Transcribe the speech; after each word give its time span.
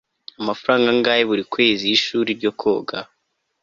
amafaranga 0.41 0.87
angahe 0.93 1.23
buri 1.29 1.43
kwezi 1.53 1.81
yiri 1.85 2.03
shuri 2.05 2.29
ryo 2.39 2.51
koga 2.59 2.97